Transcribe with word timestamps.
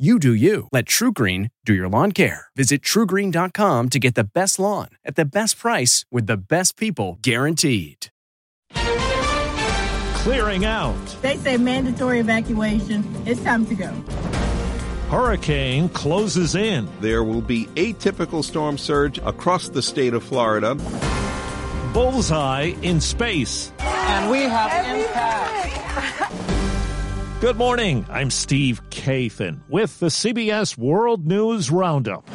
You 0.00 0.18
do 0.18 0.32
you. 0.32 0.66
Let 0.72 0.86
TruGreen 0.86 1.50
do 1.66 1.74
your 1.74 1.86
lawn 1.86 2.12
care. 2.12 2.46
Visit 2.56 2.80
trugreen.com 2.80 3.88
to 3.90 3.98
get 3.98 4.14
the 4.14 4.24
best 4.24 4.58
lawn 4.58 4.88
at 5.04 5.14
the 5.14 5.26
best 5.26 5.58
price 5.58 6.06
with 6.10 6.26
the 6.26 6.38
best 6.38 6.78
people 6.78 7.18
guaranteed. 7.20 8.06
Clearing 10.14 10.64
out. 10.64 10.96
They 11.20 11.36
say 11.36 11.58
mandatory 11.58 12.18
evacuation. 12.18 13.04
It's 13.26 13.42
time 13.42 13.66
to 13.66 13.74
go. 13.74 13.92
Hurricane 15.10 15.90
closes 15.90 16.54
in. 16.54 16.88
There 17.02 17.22
will 17.22 17.42
be 17.42 17.66
atypical 17.74 18.42
storm 18.42 18.78
surge 18.78 19.18
across 19.18 19.68
the 19.68 19.82
state 19.82 20.14
of 20.14 20.24
Florida. 20.24 20.76
Bullseye 21.92 22.72
in 22.80 23.02
space. 23.02 23.70
And 23.80 24.30
we 24.30 24.44
have 24.44 24.96
impact. 24.96 26.56
Good 27.40 27.56
morning. 27.56 28.04
I'm 28.10 28.30
Steve 28.30 28.82
Kathan 28.90 29.60
with 29.66 29.98
the 29.98 30.08
CBS 30.08 30.76
World 30.76 31.26
News 31.26 31.70
Roundup. 31.70 32.28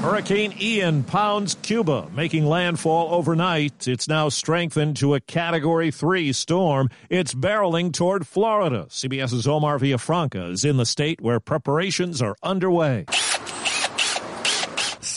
Hurricane 0.00 0.54
Ian 0.60 1.02
pounds 1.02 1.56
Cuba, 1.62 2.08
making 2.14 2.46
landfall 2.46 3.12
overnight. 3.12 3.88
It's 3.88 4.06
now 4.06 4.28
strengthened 4.28 4.98
to 4.98 5.16
a 5.16 5.20
Category 5.20 5.90
3 5.90 6.32
storm. 6.32 6.90
It's 7.10 7.34
barreling 7.34 7.92
toward 7.92 8.24
Florida. 8.24 8.86
CBS's 8.88 9.48
Omar 9.48 9.80
Villafranca 9.80 10.52
is 10.52 10.64
in 10.64 10.76
the 10.76 10.86
state 10.86 11.20
where 11.20 11.40
preparations 11.40 12.22
are 12.22 12.36
underway 12.40 13.06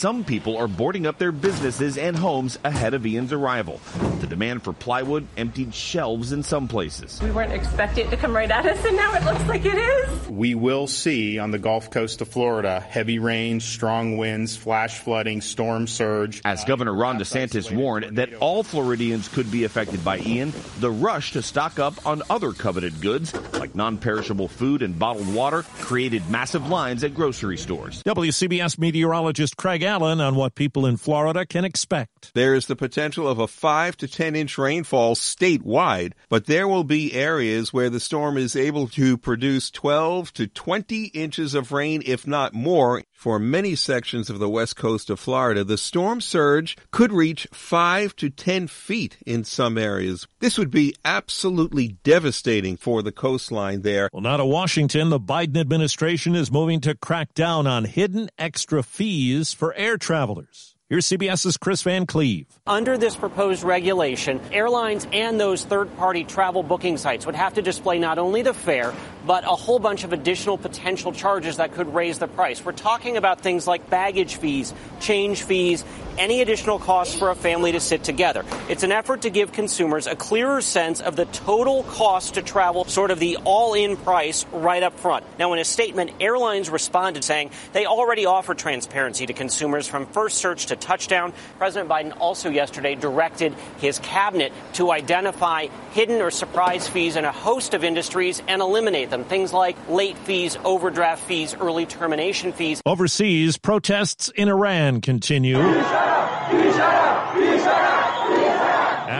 some 0.05 0.23
people 0.23 0.55
are 0.57 0.67
boarding 0.67 1.07
up 1.07 1.17
their 1.17 1.31
businesses 1.31 1.97
and 1.97 2.15
homes 2.15 2.59
ahead 2.63 2.93
of 2.93 3.05
Ian's 3.07 3.33
arrival. 3.33 3.79
The 4.25 4.29
demand 4.29 4.63
for 4.63 4.73
plywood 4.73 5.27
emptied 5.37 5.73
shelves 5.75 6.31
in 6.31 6.41
some 6.41 6.67
places. 6.67 7.21
We 7.21 7.29
weren't 7.29 7.51
expecting 7.53 8.07
it 8.07 8.09
to 8.09 8.17
come 8.17 8.35
right 8.35 8.49
at 8.49 8.65
us, 8.65 8.83
and 8.83 8.97
now 8.97 9.13
it 9.13 9.23
looks 9.23 9.45
like 9.45 9.65
it 9.65 9.75
is. 9.75 10.29
We 10.29 10.55
will 10.55 10.87
see 10.87 11.37
on 11.37 11.51
the 11.51 11.59
Gulf 11.59 11.91
Coast 11.91 12.21
of 12.21 12.27
Florida 12.27 12.79
heavy 12.79 13.19
rain, 13.19 13.59
strong 13.59 14.17
winds, 14.17 14.55
flash 14.57 14.97
flooding, 14.99 15.41
storm 15.41 15.85
surge. 15.85 16.41
As 16.43 16.63
Governor 16.65 16.95
Ron 16.95 17.19
DeSantis 17.19 17.71
warned 17.71 18.17
that 18.17 18.33
all 18.35 18.63
Floridians 18.63 19.27
could 19.27 19.51
be 19.51 19.63
affected 19.63 20.03
by 20.03 20.17
Ian, 20.19 20.53
the 20.79 20.89
rush 20.89 21.33
to 21.33 21.43
stock 21.43 21.77
up 21.77 22.05
on 22.07 22.23
other 22.27 22.51
coveted 22.51 23.01
goods, 23.01 23.31
like 23.59 23.75
non 23.75 23.99
perishable 23.99 24.47
food 24.47 24.81
and 24.81 24.97
bottled 24.97 25.31
water, 25.35 25.61
created 25.81 26.27
massive 26.31 26.67
lines 26.67 27.03
at 27.03 27.13
grocery 27.13 27.57
stores. 27.57 28.01
WCBS 28.03 28.79
meteorologist 28.79 29.55
Craig 29.55 29.83
Allen 29.83 30.05
Allen 30.05 30.19
on 30.19 30.35
what 30.35 30.55
people 30.55 30.85
in 30.85 30.97
Florida 30.97 31.45
can 31.45 31.65
expect. 31.65 32.33
There 32.33 32.53
is 32.53 32.67
the 32.67 32.75
potential 32.75 33.27
of 33.27 33.39
a 33.39 33.47
5 33.47 33.97
to 33.97 34.07
10 34.15 34.33
inch 34.33 34.57
rainfall 34.57 35.13
statewide, 35.13 36.13
but 36.29 36.45
there 36.45 36.69
will 36.69 36.85
be 36.85 37.13
areas 37.13 37.73
where 37.73 37.89
the 37.89 37.99
storm 37.99 38.37
is 38.37 38.55
able 38.55 38.87
to 38.87 39.17
produce 39.17 39.69
12 39.69 40.31
to 40.33 40.47
20 40.47 41.07
inches 41.07 41.53
of 41.53 41.73
rain, 41.73 42.01
if 42.05 42.25
not 42.25 42.53
more. 42.53 43.03
For 43.11 43.39
many 43.39 43.75
sections 43.75 44.29
of 44.29 44.39
the 44.39 44.49
west 44.49 44.77
coast 44.77 45.09
of 45.09 45.19
Florida, 45.19 45.63
the 45.65 45.77
storm 45.77 46.21
surge 46.21 46.77
could 46.91 47.11
reach 47.11 47.47
5 47.51 48.15
to 48.17 48.29
10 48.29 48.67
feet 48.67 49.17
in 49.25 49.43
some 49.43 49.77
areas. 49.77 50.27
This 50.39 50.57
would 50.57 50.71
be 50.71 50.95
absolutely 51.03 51.97
devastating 52.03 52.77
for 52.77 53.01
the 53.01 53.11
coastline 53.11 53.81
there. 53.81 54.09
Well, 54.13 54.21
now 54.21 54.37
to 54.37 54.45
Washington, 54.45 55.09
the 55.09 55.19
Biden 55.19 55.57
administration 55.57 56.35
is 56.35 56.51
moving 56.51 56.79
to 56.81 56.95
crack 56.95 57.33
down 57.33 57.67
on 57.67 57.83
hidden 57.83 58.29
extra 58.37 58.81
fees 58.81 59.51
for 59.51 59.73
air 59.73 59.97
travelers. 59.97 60.74
Here's 60.87 61.07
CBS's 61.07 61.57
Chris 61.57 61.81
Van 61.81 62.05
Cleave. 62.05 62.45
Under 62.67 62.95
this 62.95 63.15
proposed 63.15 63.63
regulation, 63.63 64.39
airlines 64.51 65.07
and 65.11 65.39
those 65.39 65.65
third 65.65 65.97
party 65.97 66.23
travel 66.23 66.61
booking 66.61 66.97
sites 66.97 67.25
would 67.25 67.33
have 67.33 67.55
to 67.55 67.63
display 67.63 67.97
not 67.97 68.19
only 68.19 68.43
the 68.43 68.53
fare, 68.53 68.93
but 69.25 69.43
a 69.45 69.47
whole 69.47 69.79
bunch 69.79 70.03
of 70.03 70.13
additional 70.13 70.59
potential 70.59 71.11
charges 71.11 71.57
that 71.57 71.73
could 71.73 71.91
raise 71.95 72.19
the 72.19 72.27
price. 72.27 72.63
We're 72.63 72.73
talking 72.73 73.17
about 73.17 73.41
things 73.41 73.65
like 73.65 73.89
baggage 73.89 74.35
fees, 74.35 74.75
change 74.99 75.41
fees, 75.41 75.83
any 76.19 76.41
additional 76.41 76.79
costs 76.79 77.17
for 77.17 77.29
a 77.29 77.35
family 77.35 77.71
to 77.71 77.79
sit 77.79 78.03
together. 78.03 78.45
It's 78.69 78.83
an 78.83 78.91
effort 78.91 79.23
to 79.23 79.29
give 79.29 79.51
consumers 79.51 80.07
a 80.07 80.15
clearer 80.15 80.61
sense 80.61 81.01
of 81.01 81.15
the 81.15 81.25
total 81.25 81.83
cost 81.83 82.35
to 82.35 82.41
travel, 82.41 82.85
sort 82.85 83.11
of 83.11 83.19
the 83.19 83.37
all 83.37 83.73
in 83.73 83.97
price 83.97 84.45
right 84.51 84.83
up 84.83 84.97
front. 84.99 85.25
Now, 85.39 85.51
in 85.53 85.59
a 85.59 85.65
statement, 85.65 86.11
airlines 86.19 86.69
responded 86.69 87.23
saying 87.23 87.49
they 87.73 87.85
already 87.85 88.27
offer 88.27 88.53
transparency 88.53 89.25
to 89.25 89.33
consumers 89.33 89.87
from 89.87 90.05
first 90.05 90.37
search 90.37 90.67
to 90.67 90.74
touchdown. 90.75 91.33
President 91.57 91.89
Biden 91.89 92.15
also 92.19 92.49
yesterday 92.49 92.95
directed 92.95 93.53
his 93.77 93.99
cabinet 93.99 94.53
to 94.73 94.91
identify 94.91 95.67
hidden 95.91 96.21
or 96.21 96.31
surprise 96.31 96.87
fees 96.87 97.15
in 97.15 97.25
a 97.25 97.31
host 97.31 97.73
of 97.73 97.83
industries 97.83 98.41
and 98.47 98.61
eliminate 98.61 99.09
them. 99.09 99.23
Things 99.23 99.53
like 99.53 99.75
late 99.89 100.17
fees, 100.19 100.57
overdraft 100.63 101.23
fees, 101.23 101.55
early 101.55 101.85
termination 101.85 102.51
fees. 102.53 102.81
Overseas, 102.85 103.57
protests 103.57 104.29
in 104.29 104.49
Iran 104.49 105.01
continue. 105.01 105.59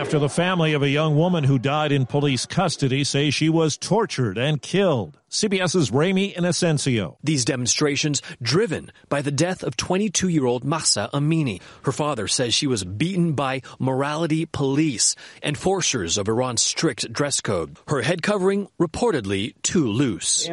After 0.05 0.19
the 0.19 0.29
family 0.29 0.73
of 0.73 0.83
a 0.83 0.89
young 0.89 1.15
woman 1.15 1.43
who 1.43 1.57
died 1.57 1.91
in 1.91 2.05
police 2.05 2.45
custody 2.45 3.03
say 3.03 3.31
she 3.31 3.49
was 3.49 3.77
tortured 3.77 4.37
and 4.37 4.61
killed. 4.61 5.17
CBS's 5.35 5.91
Ramy 5.91 6.31
Inocencio. 6.31 7.17
These 7.21 7.43
demonstrations 7.43 8.21
driven 8.41 8.89
by 9.09 9.21
the 9.21 9.31
death 9.31 9.63
of 9.63 9.75
22-year-old 9.75 10.63
Mahsa 10.63 11.09
Amini. 11.13 11.61
Her 11.83 11.91
father 11.91 12.29
says 12.29 12.53
she 12.53 12.67
was 12.67 12.85
beaten 12.85 13.33
by 13.33 13.61
morality 13.77 14.45
police, 14.45 15.13
enforcers 15.43 16.17
of 16.17 16.29
Iran's 16.29 16.61
strict 16.61 17.11
dress 17.11 17.41
code. 17.41 17.77
Her 17.89 18.01
head 18.01 18.21
covering 18.21 18.69
reportedly 18.79 19.55
too 19.61 19.87
loose. 19.89 20.47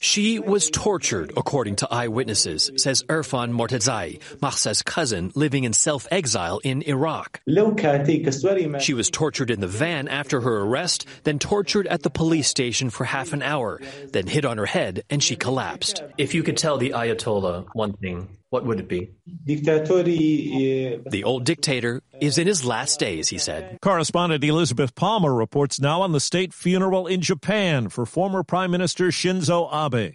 She 0.00 0.40
was 0.40 0.68
tortured, 0.68 1.32
according 1.36 1.76
to 1.76 1.88
eyewitnesses, 1.88 2.72
says 2.76 3.04
Irfan 3.04 3.52
Mortezai, 3.52 4.18
Mahsa's 4.42 4.82
cousin 4.82 5.30
living 5.36 5.62
in 5.62 5.72
self-exile 5.72 6.58
in 6.64 6.82
Iraq. 6.82 7.40
She 8.80 8.94
was 8.94 9.08
tortured 9.08 9.52
in 9.52 9.60
the 9.60 9.68
van 9.68 10.08
after 10.08 10.40
her 10.40 10.62
arrest, 10.62 11.06
then 11.22 11.38
tortured 11.38 11.86
at 11.86 12.02
the 12.02 12.10
police 12.10 12.48
station 12.48 12.90
for 12.90 13.04
half 13.04 13.19
half 13.20 13.34
an 13.34 13.42
hour, 13.42 13.80
then 14.12 14.26
hit 14.26 14.46
on 14.46 14.56
her 14.56 14.66
head 14.66 15.04
and 15.10 15.22
she 15.22 15.36
collapsed. 15.36 16.02
If 16.16 16.34
you 16.34 16.42
could 16.42 16.56
tell 16.56 16.78
the 16.78 16.90
Ayatollah 16.90 17.66
one 17.74 17.92
thing, 17.92 18.28
what 18.48 18.64
would 18.64 18.80
it 18.80 18.88
be? 18.88 19.10
Eh, 19.46 20.96
the 21.10 21.22
old 21.24 21.44
dictator 21.44 22.00
is 22.18 22.38
in 22.38 22.46
his 22.46 22.64
last 22.64 22.98
days, 22.98 23.28
he 23.28 23.36
said. 23.36 23.78
Correspondent 23.82 24.42
Elizabeth 24.42 24.94
Palmer 24.94 25.34
reports 25.34 25.78
now 25.78 26.00
on 26.00 26.12
the 26.12 26.20
state 26.20 26.54
funeral 26.54 27.06
in 27.06 27.20
Japan 27.20 27.90
for 27.90 28.06
former 28.06 28.42
Prime 28.42 28.70
Minister 28.70 29.08
Shinzo 29.08 29.68
Abe. 29.70 30.14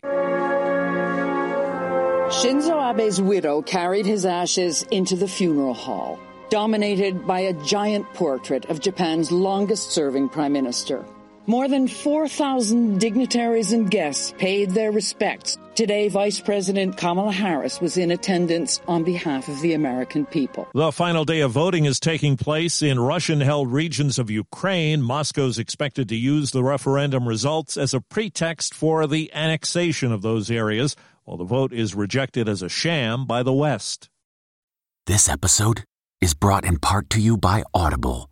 Shinzo 2.34 2.90
Abe's 2.90 3.22
widow 3.22 3.62
carried 3.62 4.08
his 4.08 4.25
ashes 4.25 4.81
into 4.90 5.16
the 5.16 5.28
funeral 5.28 5.75
hall, 5.75 6.19
dominated 6.50 7.28
by 7.28 7.42
a 7.42 7.54
giant 7.66 8.12
portrait 8.16 8.66
of 8.66 8.80
Japan's 8.80 9.31
longest 9.31 9.92
serving 9.92 10.30
prime 10.30 10.54
minister. 10.54 11.06
More 11.48 11.68
than 11.68 11.88
4,000 11.88 13.00
dignitaries 13.00 13.72
and 13.72 13.90
guests 13.92 14.34
paid 14.40 14.72
their 14.72 14.92
respects. 14.92 15.60
Today, 15.76 16.08
Vice 16.08 16.40
President 16.40 16.98
Kamala 16.98 17.32
Harris 17.32 17.80
was 17.80 17.98
in 17.98 18.10
attendance 18.10 18.82
on 18.88 19.04
behalf 19.04 19.48
of 19.48 19.62
the 19.62 19.74
American 19.74 20.26
people. 20.26 20.68
The 20.74 20.92
final 20.92 21.24
day 21.24 21.42
of 21.42 21.52
voting 21.52 21.86
is 21.86 22.00
taking 22.00 22.36
place 22.36 22.82
in 22.82 23.00
Russian 23.00 23.42
held 23.42 23.72
regions 23.72 24.18
of 24.18 24.32
Ukraine. 24.32 25.04
Moscow's 25.04 25.60
expected 25.60 26.10
to 26.10 26.16
use 26.16 26.50
the 26.50 26.64
referendum 26.64 27.28
results 27.28 27.78
as 27.78 27.94
a 27.94 28.02
pretext 28.02 28.74
for 28.74 29.06
the 29.06 29.32
annexation 29.32 30.12
of 30.12 30.24
those 30.24 30.50
areas, 30.50 30.96
while 31.26 31.38
the 31.38 31.44
vote 31.44 31.72
is 31.72 31.94
rejected 31.94 32.50
as 32.50 32.64
a 32.64 32.70
sham 32.70 33.28
by 33.28 33.44
the 33.44 33.54
West. 33.54 34.10
This 35.06 35.30
episode 35.30 35.84
is 36.22 36.34
brought 36.34 36.66
in 36.66 36.80
part 36.80 37.12
to 37.12 37.22
you 37.22 37.38
by 37.38 37.62
Audible 37.72 38.32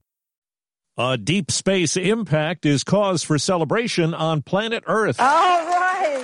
A 1.03 1.17
deep 1.17 1.49
space 1.49 1.97
impact 1.97 2.63
is 2.63 2.83
cause 2.83 3.23
for 3.23 3.39
celebration 3.39 4.13
on 4.13 4.43
planet 4.43 4.83
Earth. 4.85 5.19
All 5.19 5.25
right. 5.25 6.23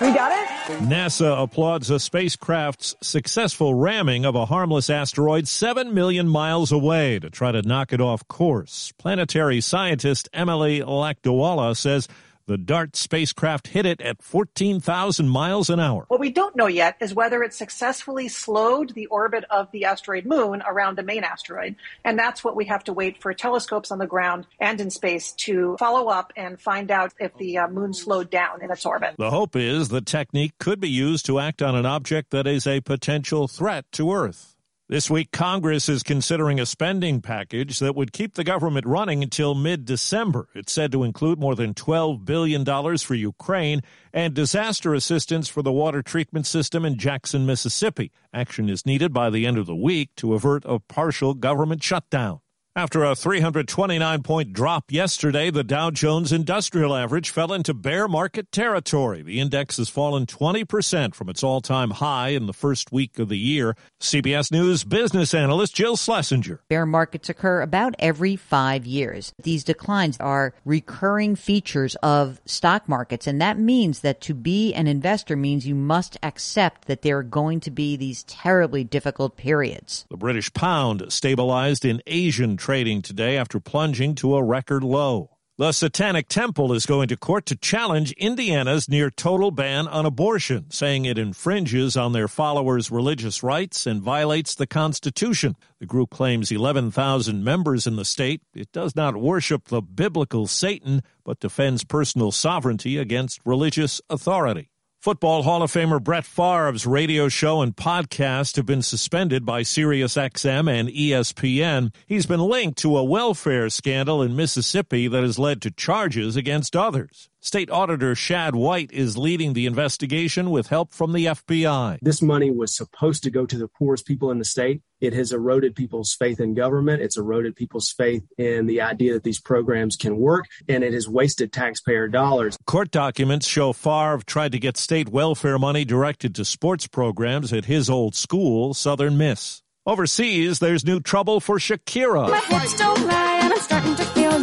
We 0.00 0.14
got 0.14 0.30
it? 0.30 0.48
NASA 0.84 1.42
applauds 1.42 1.90
a 1.90 1.98
spacecraft's 1.98 2.94
successful 3.02 3.74
ramming 3.74 4.24
of 4.24 4.36
a 4.36 4.46
harmless 4.46 4.88
asteroid 4.88 5.48
7 5.48 5.92
million 5.92 6.28
miles 6.28 6.70
away 6.70 7.18
to 7.18 7.30
try 7.30 7.50
to 7.50 7.62
knock 7.62 7.92
it 7.92 8.00
off 8.00 8.28
course. 8.28 8.92
Planetary 8.96 9.60
scientist 9.60 10.28
Emily 10.32 10.80
Lakdawalla 10.80 11.76
says 11.76 12.06
the 12.52 12.58
DART 12.58 12.96
spacecraft 12.96 13.68
hit 13.68 13.86
it 13.86 14.02
at 14.02 14.20
14,000 14.22 15.26
miles 15.26 15.70
an 15.70 15.80
hour. 15.80 16.04
What 16.08 16.20
we 16.20 16.28
don't 16.28 16.54
know 16.54 16.66
yet 16.66 16.98
is 17.00 17.14
whether 17.14 17.42
it 17.42 17.54
successfully 17.54 18.28
slowed 18.28 18.92
the 18.92 19.06
orbit 19.06 19.44
of 19.48 19.70
the 19.72 19.86
asteroid 19.86 20.26
moon 20.26 20.62
around 20.68 20.98
the 20.98 21.02
main 21.02 21.24
asteroid. 21.24 21.76
And 22.04 22.18
that's 22.18 22.44
what 22.44 22.54
we 22.54 22.66
have 22.66 22.84
to 22.84 22.92
wait 22.92 23.22
for 23.22 23.32
telescopes 23.32 23.90
on 23.90 23.96
the 23.96 24.06
ground 24.06 24.46
and 24.60 24.78
in 24.82 24.90
space 24.90 25.32
to 25.46 25.78
follow 25.78 26.08
up 26.08 26.34
and 26.36 26.60
find 26.60 26.90
out 26.90 27.14
if 27.18 27.34
the 27.38 27.56
uh, 27.56 27.68
moon 27.68 27.94
slowed 27.94 28.28
down 28.28 28.62
in 28.62 28.70
its 28.70 28.84
orbit. 28.84 29.14
The 29.16 29.30
hope 29.30 29.56
is 29.56 29.88
the 29.88 30.02
technique 30.02 30.52
could 30.58 30.78
be 30.78 30.90
used 30.90 31.24
to 31.26 31.38
act 31.38 31.62
on 31.62 31.74
an 31.74 31.86
object 31.86 32.32
that 32.32 32.46
is 32.46 32.66
a 32.66 32.82
potential 32.82 33.48
threat 33.48 33.86
to 33.92 34.12
Earth. 34.12 34.51
This 34.92 35.08
week, 35.08 35.32
Congress 35.32 35.88
is 35.88 36.02
considering 36.02 36.60
a 36.60 36.66
spending 36.66 37.22
package 37.22 37.78
that 37.78 37.96
would 37.96 38.12
keep 38.12 38.34
the 38.34 38.44
government 38.44 38.84
running 38.84 39.22
until 39.22 39.54
mid 39.54 39.86
December. 39.86 40.50
It's 40.54 40.70
said 40.70 40.92
to 40.92 41.02
include 41.02 41.40
more 41.40 41.54
than 41.54 41.72
$12 41.72 42.26
billion 42.26 42.62
for 42.98 43.14
Ukraine 43.14 43.80
and 44.12 44.34
disaster 44.34 44.92
assistance 44.92 45.48
for 45.48 45.62
the 45.62 45.72
water 45.72 46.02
treatment 46.02 46.46
system 46.46 46.84
in 46.84 46.98
Jackson, 46.98 47.46
Mississippi. 47.46 48.12
Action 48.34 48.68
is 48.68 48.84
needed 48.84 49.14
by 49.14 49.30
the 49.30 49.46
end 49.46 49.56
of 49.56 49.64
the 49.64 49.74
week 49.74 50.10
to 50.16 50.34
avert 50.34 50.62
a 50.66 50.78
partial 50.78 51.32
government 51.32 51.82
shutdown. 51.82 52.41
After 52.74 53.04
a 53.04 53.14
329 53.14 54.22
point 54.22 54.54
drop 54.54 54.90
yesterday, 54.90 55.50
the 55.50 55.62
Dow 55.62 55.90
Jones 55.90 56.32
Industrial 56.32 56.96
Average 56.96 57.28
fell 57.28 57.52
into 57.52 57.74
bear 57.74 58.08
market 58.08 58.50
territory. 58.50 59.20
The 59.20 59.40
index 59.40 59.76
has 59.76 59.90
fallen 59.90 60.24
20% 60.24 61.14
from 61.14 61.28
its 61.28 61.42
all 61.42 61.60
time 61.60 61.90
high 61.90 62.28
in 62.28 62.46
the 62.46 62.54
first 62.54 62.90
week 62.90 63.18
of 63.18 63.28
the 63.28 63.36
year. 63.36 63.76
CBS 64.00 64.50
News 64.50 64.84
business 64.84 65.34
analyst 65.34 65.74
Jill 65.74 65.98
Schlesinger. 65.98 66.60
Bear 66.70 66.86
markets 66.86 67.28
occur 67.28 67.60
about 67.60 67.94
every 67.98 68.36
five 68.36 68.86
years. 68.86 69.34
These 69.42 69.64
declines 69.64 70.16
are 70.18 70.54
recurring 70.64 71.36
features 71.36 71.94
of 71.96 72.40
stock 72.46 72.88
markets, 72.88 73.26
and 73.26 73.38
that 73.38 73.58
means 73.58 74.00
that 74.00 74.22
to 74.22 74.32
be 74.32 74.72
an 74.72 74.86
investor 74.86 75.36
means 75.36 75.66
you 75.66 75.74
must 75.74 76.16
accept 76.22 76.86
that 76.86 77.02
there 77.02 77.18
are 77.18 77.22
going 77.22 77.60
to 77.60 77.70
be 77.70 77.96
these 77.96 78.22
terribly 78.22 78.82
difficult 78.82 79.36
periods. 79.36 80.06
The 80.08 80.16
British 80.16 80.50
pound 80.54 81.12
stabilized 81.12 81.84
in 81.84 82.00
Asian 82.06 82.56
trading 82.62 83.02
today 83.02 83.36
after 83.36 83.58
plunging 83.58 84.14
to 84.14 84.36
a 84.36 84.42
record 84.42 84.84
low. 84.84 85.28
The 85.58 85.72
Satanic 85.72 86.28
Temple 86.28 86.72
is 86.72 86.86
going 86.86 87.08
to 87.08 87.16
court 87.16 87.44
to 87.46 87.56
challenge 87.56 88.12
Indiana's 88.12 88.88
near 88.88 89.10
total 89.10 89.50
ban 89.50 89.88
on 89.88 90.06
abortion, 90.06 90.70
saying 90.70 91.04
it 91.04 91.18
infringes 91.18 91.96
on 91.96 92.12
their 92.12 92.28
followers' 92.28 92.88
religious 92.88 93.42
rights 93.42 93.84
and 93.84 94.00
violates 94.00 94.54
the 94.54 94.68
Constitution. 94.68 95.56
The 95.80 95.86
group 95.86 96.10
claims 96.10 96.52
11,000 96.52 97.42
members 97.42 97.88
in 97.88 97.96
the 97.96 98.04
state. 98.04 98.42
It 98.54 98.70
does 98.70 98.94
not 98.94 99.16
worship 99.16 99.64
the 99.64 99.82
biblical 99.82 100.46
Satan, 100.46 101.02
but 101.24 101.40
defends 101.40 101.82
personal 101.82 102.30
sovereignty 102.30 102.96
against 102.96 103.40
religious 103.44 104.00
authority. 104.08 104.71
Football 105.02 105.42
Hall 105.42 105.64
of 105.64 105.72
Famer 105.72 106.00
Brett 106.00 106.24
Favre's 106.24 106.86
radio 106.86 107.28
show 107.28 107.60
and 107.60 107.74
podcast 107.74 108.54
have 108.54 108.66
been 108.66 108.82
suspended 108.82 109.44
by 109.44 109.62
SiriusXM 109.62 110.70
and 110.70 110.88
ESPN. 110.88 111.92
He's 112.06 112.26
been 112.26 112.38
linked 112.38 112.78
to 112.82 112.96
a 112.96 113.02
welfare 113.02 113.68
scandal 113.68 114.22
in 114.22 114.36
Mississippi 114.36 115.08
that 115.08 115.24
has 115.24 115.40
led 115.40 115.60
to 115.62 115.72
charges 115.72 116.36
against 116.36 116.76
others. 116.76 117.28
State 117.44 117.72
Auditor 117.72 118.14
Shad 118.14 118.54
White 118.54 118.92
is 118.92 119.18
leading 119.18 119.52
the 119.52 119.66
investigation 119.66 120.52
with 120.52 120.68
help 120.68 120.94
from 120.94 121.12
the 121.12 121.26
FBI. 121.26 121.98
This 122.00 122.22
money 122.22 122.52
was 122.52 122.72
supposed 122.72 123.24
to 123.24 123.32
go 123.32 123.46
to 123.46 123.58
the 123.58 123.66
poorest 123.66 124.06
people 124.06 124.30
in 124.30 124.38
the 124.38 124.44
state. 124.44 124.80
It 125.00 125.12
has 125.14 125.32
eroded 125.32 125.74
people's 125.74 126.14
faith 126.14 126.38
in 126.38 126.54
government. 126.54 127.02
It's 127.02 127.16
eroded 127.16 127.56
people's 127.56 127.90
faith 127.90 128.22
in 128.38 128.66
the 128.66 128.80
idea 128.80 129.14
that 129.14 129.24
these 129.24 129.40
programs 129.40 129.96
can 129.96 130.18
work, 130.18 130.46
and 130.68 130.84
it 130.84 130.92
has 130.92 131.08
wasted 131.08 131.52
taxpayer 131.52 132.06
dollars. 132.06 132.56
Court 132.64 132.92
documents 132.92 133.48
show 133.48 133.72
Favre 133.72 134.22
tried 134.24 134.52
to 134.52 134.60
get 134.60 134.76
state 134.76 135.08
welfare 135.08 135.58
money 135.58 135.84
directed 135.84 136.36
to 136.36 136.44
sports 136.44 136.86
programs 136.86 137.52
at 137.52 137.64
his 137.64 137.90
old 137.90 138.14
school, 138.14 138.72
Southern 138.72 139.18
Miss. 139.18 139.62
Overseas, 139.84 140.60
there's 140.60 140.84
new 140.84 141.00
trouble 141.00 141.40
for 141.40 141.58
Shakira. 141.58 142.28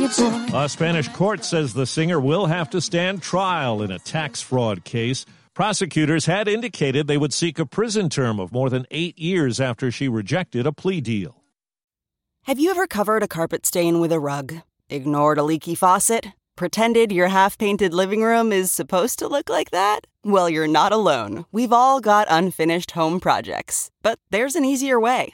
A 0.01 0.69
Spanish 0.69 1.09
court 1.09 1.43
says 1.43 1.73
the 1.73 1.85
singer 1.85 2.21
will 2.21 2.45
have 2.45 2.69
to 2.69 2.79
stand 2.79 3.21
trial 3.21 3.81
in 3.81 3.91
a 3.91 3.99
tax 3.99 4.41
fraud 4.41 4.85
case. 4.85 5.25
Prosecutors 5.53 6.25
had 6.25 6.47
indicated 6.47 7.07
they 7.07 7.17
would 7.17 7.33
seek 7.33 7.59
a 7.59 7.65
prison 7.65 8.07
term 8.07 8.39
of 8.39 8.53
more 8.53 8.69
than 8.69 8.85
eight 8.91 9.19
years 9.19 9.59
after 9.59 9.91
she 9.91 10.07
rejected 10.07 10.65
a 10.65 10.71
plea 10.71 11.01
deal. 11.01 11.43
Have 12.43 12.59
you 12.59 12.71
ever 12.71 12.87
covered 12.87 13.23
a 13.23 13.27
carpet 13.27 13.65
stain 13.65 13.99
with 13.99 14.13
a 14.13 14.21
rug? 14.21 14.55
Ignored 14.89 15.37
a 15.37 15.43
leaky 15.43 15.75
faucet? 15.75 16.27
Pretended 16.55 17.11
your 17.11 17.27
half 17.27 17.57
painted 17.57 17.93
living 17.93 18.23
room 18.23 18.53
is 18.53 18.71
supposed 18.71 19.19
to 19.19 19.27
look 19.27 19.49
like 19.49 19.71
that? 19.71 20.07
Well, 20.23 20.49
you're 20.49 20.65
not 20.65 20.93
alone. 20.93 21.45
We've 21.51 21.73
all 21.73 21.99
got 21.99 22.27
unfinished 22.29 22.91
home 22.91 23.19
projects. 23.19 23.91
But 24.01 24.17
there's 24.31 24.55
an 24.55 24.63
easier 24.63 24.97
way. 24.97 25.33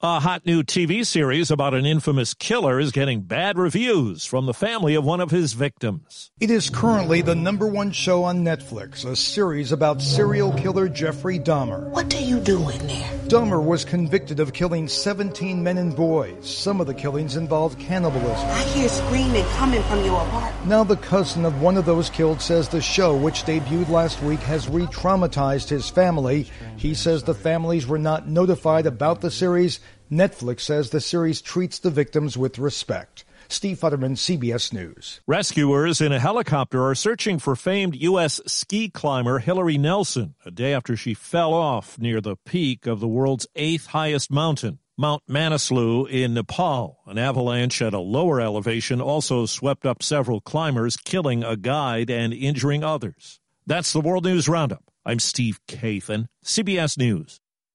A 0.00 0.20
hot 0.20 0.46
new 0.46 0.62
TV 0.62 1.04
series 1.04 1.50
about 1.50 1.74
an 1.74 1.84
infamous 1.84 2.32
killer 2.32 2.78
is 2.78 2.92
getting 2.92 3.22
bad 3.22 3.58
reviews 3.58 4.24
from 4.24 4.46
the 4.46 4.54
family 4.54 4.94
of 4.94 5.04
one 5.04 5.20
of 5.20 5.32
his 5.32 5.54
victims. 5.54 6.30
It 6.38 6.52
is 6.52 6.70
currently 6.70 7.20
the 7.20 7.34
number 7.34 7.66
one 7.66 7.90
show 7.90 8.22
on 8.22 8.44
Netflix, 8.44 9.04
a 9.04 9.16
series 9.16 9.72
about 9.72 10.00
serial 10.00 10.52
killer 10.52 10.88
Jeffrey 10.88 11.40
Dahmer. 11.40 11.88
What 11.88 12.14
are 12.14 12.22
you 12.22 12.38
doing 12.38 12.78
there? 12.86 13.10
Dahmer 13.26 13.60
was 13.62 13.84
convicted 13.84 14.38
of 14.38 14.52
killing 14.52 14.86
17 14.86 15.64
men 15.64 15.78
and 15.78 15.96
boys. 15.96 16.48
Some 16.48 16.80
of 16.80 16.86
the 16.86 16.94
killings 16.94 17.34
involved 17.34 17.80
cannibalism. 17.80 18.48
I 18.50 18.62
hear 18.62 18.88
screaming 18.88 19.44
coming 19.56 19.82
from 19.82 20.04
your 20.04 20.22
apartment. 20.22 20.66
Now, 20.66 20.84
the 20.84 20.96
cousin 20.96 21.44
of 21.44 21.60
one 21.60 21.76
of 21.76 21.86
those 21.86 22.08
killed 22.08 22.40
says 22.40 22.68
the 22.68 22.80
show, 22.80 23.16
which 23.16 23.42
debuted 23.42 23.88
last 23.88 24.22
week, 24.22 24.40
has 24.40 24.68
re 24.68 24.84
traumatized 24.84 25.68
his 25.68 25.90
family. 25.90 26.46
He 26.76 26.94
says 26.94 27.24
the 27.24 27.34
families 27.34 27.88
were 27.88 27.98
not 27.98 28.28
notified 28.28 28.86
about 28.86 29.22
the 29.22 29.30
series 29.32 29.80
Netflix 30.10 30.60
says 30.60 30.90
the 30.90 31.00
series 31.00 31.42
treats 31.42 31.78
the 31.78 31.90
victims 31.90 32.38
with 32.38 32.58
respect. 32.58 33.24
Steve 33.48 33.78
Futterman, 33.78 34.12
CBS 34.16 34.72
News. 34.72 35.20
Rescuers 35.26 36.00
in 36.00 36.12
a 36.12 36.18
helicopter 36.18 36.84
are 36.84 36.94
searching 36.94 37.38
for 37.38 37.56
famed 37.56 37.94
U.S. 37.96 38.40
ski 38.46 38.88
climber 38.88 39.40
Hilaree 39.40 39.78
Nelson 39.78 40.34
a 40.44 40.50
day 40.50 40.74
after 40.74 40.96
she 40.96 41.14
fell 41.14 41.54
off 41.54 41.98
near 41.98 42.20
the 42.20 42.36
peak 42.36 42.86
of 42.86 43.00
the 43.00 43.08
world's 43.08 43.46
eighth 43.54 43.86
highest 43.86 44.30
mountain. 44.30 44.78
Mount 44.96 45.22
Manaslu 45.28 46.10
in 46.10 46.34
Nepal. 46.34 46.98
An 47.06 47.18
avalanche 47.18 47.80
at 47.80 47.94
a 47.94 48.00
lower 48.00 48.40
elevation 48.40 49.00
also 49.00 49.46
swept 49.46 49.86
up 49.86 50.02
several 50.02 50.40
climbers, 50.40 50.96
killing 50.96 51.44
a 51.44 51.56
guide 51.56 52.10
and 52.10 52.34
injuring 52.34 52.82
others. 52.82 53.40
That's 53.66 53.92
the 53.92 54.00
World 54.00 54.24
News 54.24 54.48
Roundup. 54.48 54.84
I'm 55.06 55.20
Steve 55.20 55.60
Kathan, 55.68 56.26
CBS 56.44 56.98
News. 56.98 57.40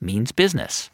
means 0.00 0.32
business. 0.32 0.88